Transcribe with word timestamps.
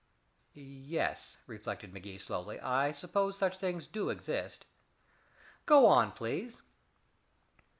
"Yes," 0.55 1.37
reflected 1.45 1.93
Magee 1.93 2.17
slowly, 2.17 2.59
"I 2.59 2.91
suppose 2.91 3.37
such 3.37 3.57
things 3.59 3.85
do 3.85 4.09
exist. 4.09 4.65
Go 5.67 5.85
on, 5.85 6.11
please." 6.13 6.63